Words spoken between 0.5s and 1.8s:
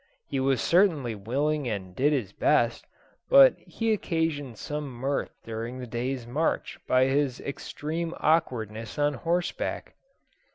certainly willing